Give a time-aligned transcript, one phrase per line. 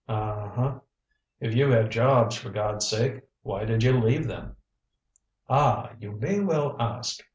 [0.09, 0.79] "Uh, huh.
[1.39, 4.55] If you had jobs for God's sake why did you leave them?"
[5.47, 7.19] "Ah, you may well ask."